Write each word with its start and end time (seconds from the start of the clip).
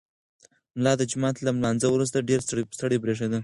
ملا 0.77 0.93
د 0.97 1.01
جومات 1.11 1.35
له 1.41 1.45
لمانځه 1.57 1.87
وروسته 1.91 2.25
ډېر 2.29 2.39
ستړی 2.45 2.97
برېښېده. 3.03 3.39